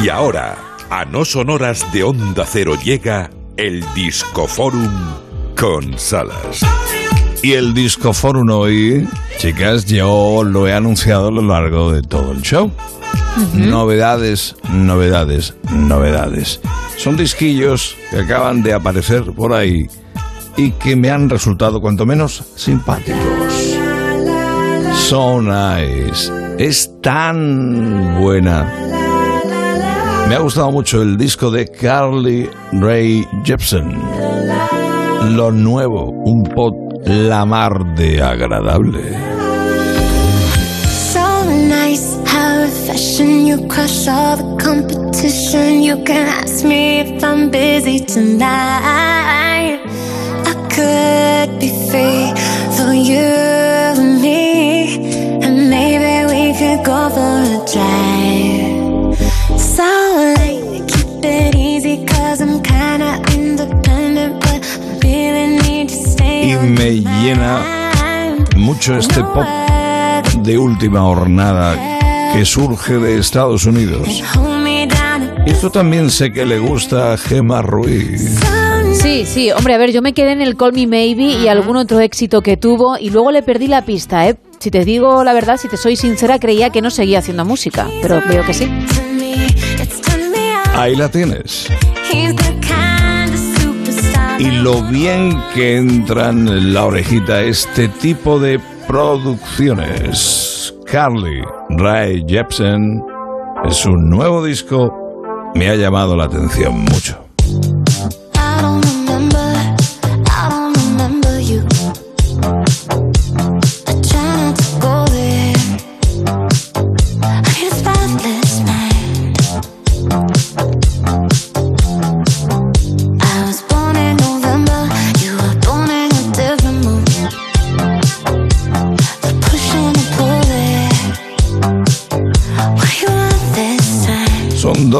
[0.00, 0.56] Y ahora,
[0.90, 4.88] a no sonoras de Onda Cero llega el Discoforum
[5.58, 6.60] con Salas.
[7.42, 9.08] Y el Discoforum hoy,
[9.38, 12.70] chicas, yo lo he anunciado a lo largo de todo el show.
[13.54, 16.60] Novedades, novedades, novedades.
[16.96, 19.88] Son disquillos que acaban de aparecer por ahí
[20.56, 23.76] y que me han resultado cuanto menos simpáticos.
[24.94, 26.30] So nice.
[26.58, 28.87] Es tan buena.
[30.28, 33.98] Me ha gustado mucho el disco de Carly Ray Jepsen.
[35.34, 36.74] Lo nuevo, un pot
[37.06, 39.16] la mar de agradable.
[40.84, 45.82] So nice how fashion you crush all the competition.
[45.82, 49.80] You can ask me if I'm busy tonight.
[50.44, 52.34] I could be free
[52.76, 53.67] for you
[67.22, 67.90] llena
[68.56, 69.44] mucho este pop
[70.42, 71.76] de última jornada
[72.32, 74.22] que surge de Estados Unidos.
[75.46, 78.38] Esto también sé que le gusta a Gemma Ruiz.
[79.00, 81.76] Sí, sí, hombre, a ver, yo me quedé en el Call Me Maybe y algún
[81.76, 84.36] otro éxito que tuvo y luego le perdí la pista, ¿eh?
[84.58, 87.86] Si te digo la verdad, si te soy sincera, creía que no seguía haciendo música,
[88.02, 88.68] pero veo que sí.
[90.74, 91.68] Ahí la tienes.
[94.38, 100.74] Y lo bien que entran en la orejita este tipo de producciones.
[100.86, 103.02] Carly Rae Jepsen
[103.64, 107.27] en su nuevo disco me ha llamado la atención mucho.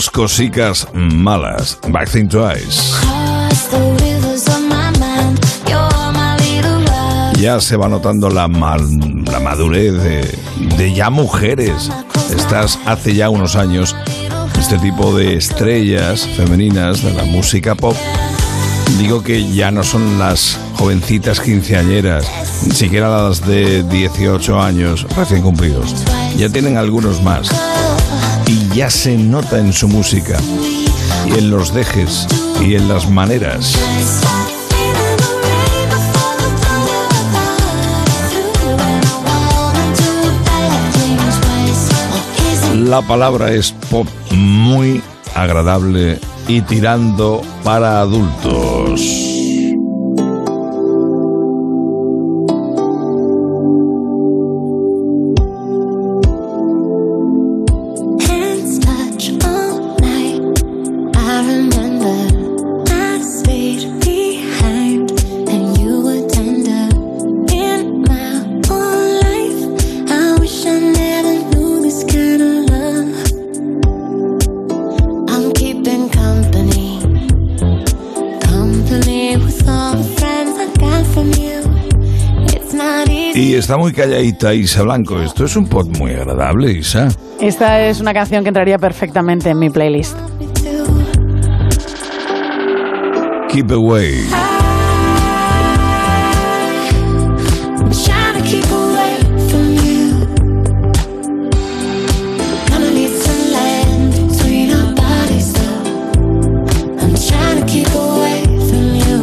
[0.00, 1.78] Dos cosicas malas.
[1.88, 2.94] Back Think Twice.
[7.38, 10.38] Ya se va notando la, mal- la madurez de,
[10.78, 11.90] de ya mujeres.
[12.34, 13.94] Estas hace ya unos años,
[14.58, 17.94] este tipo de estrellas femeninas de la música pop.
[18.98, 22.24] Digo que ya no son las jovencitas quinceañeras,
[22.66, 25.94] ni siquiera las de 18 años recién cumplidos.
[26.38, 27.50] Ya tienen algunos más.
[28.74, 30.38] Ya se nota en su música,
[31.26, 32.26] y en los dejes,
[32.60, 33.74] y en las maneras.
[42.74, 45.02] La palabra es pop muy
[45.34, 49.39] agradable y tirando para adultos.
[83.60, 85.20] Está muy calladita Isa Blanco.
[85.20, 87.08] Esto es un pop muy agradable, Isa.
[87.40, 90.16] Esta es una canción que entraría perfectamente en mi playlist.
[93.50, 94.24] Keep away.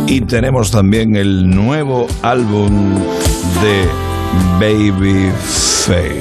[0.06, 2.96] Y tenemos también el nuevo álbum
[3.62, 4.07] de
[4.60, 6.18] Babyface.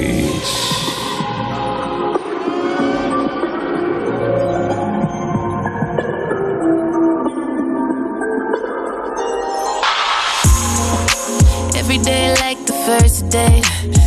[11.75, 13.65] Every day like the first date.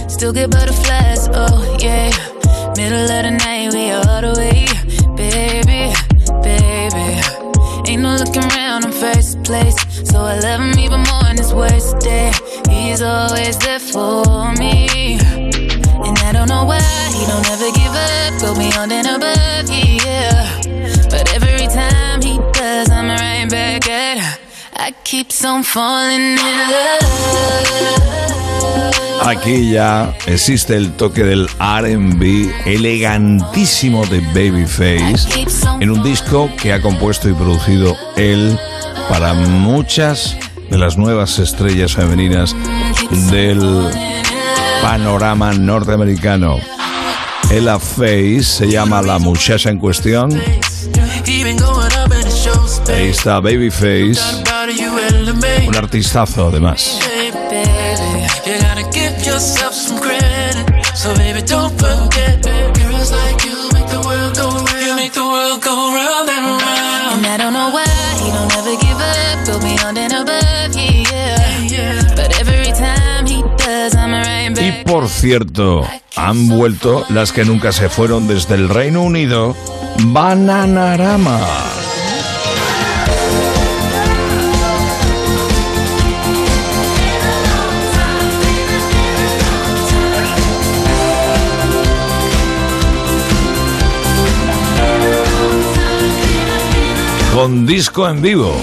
[0.08, 2.10] Still get butterflies, oh yeah.
[2.76, 4.79] Middle of the night, we all the way.
[13.52, 15.18] I.
[21.10, 23.48] But every time he does, I
[25.04, 27.00] keeps on falling in love.
[29.22, 35.28] Aquí ya existe el toque del RB elegantísimo de Babyface
[35.80, 38.58] en un disco que ha compuesto y producido él
[39.08, 40.36] para muchas
[40.70, 42.54] de las nuevas estrellas femeninas
[43.30, 43.90] del
[44.82, 46.56] panorama norteamericano.
[47.50, 50.40] Ella Face se llama la muchacha en cuestión.
[52.88, 54.20] Ahí está Babyface,
[55.66, 56.98] un artistazo además.
[75.20, 75.86] Cierto,
[76.16, 79.54] han vuelto las que nunca se fueron desde el Reino Unido,
[80.04, 81.40] Bananarama.
[97.34, 98.56] Con disco en vivo.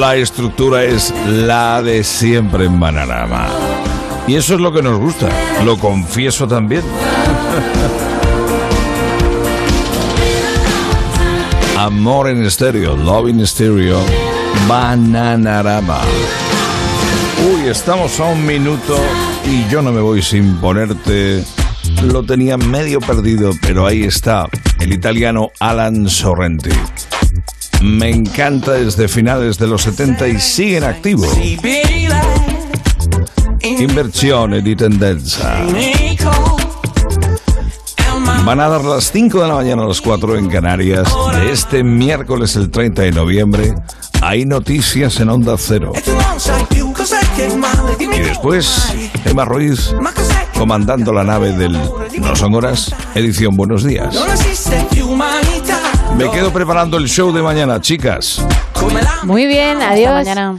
[0.00, 3.48] La estructura es la de siempre en Bananarama.
[4.26, 5.28] Y eso es lo que nos gusta,
[5.62, 6.80] lo confieso también.
[11.78, 14.00] Amor en estéreo, Love in estéreo,
[14.66, 16.00] Bananarama.
[17.52, 18.96] Uy, estamos a un minuto
[19.44, 21.44] y yo no me voy sin ponerte.
[22.04, 24.48] Lo tenía medio perdido, pero ahí está,
[24.78, 26.70] el italiano Alan Sorrenti.
[27.80, 31.26] Me encanta desde finales de los 70 y sigue en activo.
[33.62, 34.76] Inversione di.
[38.44, 41.82] Van a dar las 5 de la mañana a las 4 en Canarias de este
[41.82, 43.74] miércoles el 30 de noviembre.
[44.20, 45.92] Hay noticias en Onda Cero.
[48.00, 48.92] Y después,
[49.24, 49.94] Emma Ruiz
[50.60, 54.14] comandando la nave del No Son Horas, edición Buenos Días.
[56.20, 58.44] Me quedo preparando el show de mañana, chicas.
[59.22, 60.12] Muy bien, Hasta adiós.
[60.12, 60.58] mañana.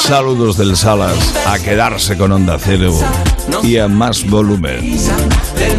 [0.00, 2.94] Saludos del Salas, a quedarse con Onda Cero
[3.62, 4.80] y a más volumen.
[5.58, 5.78] del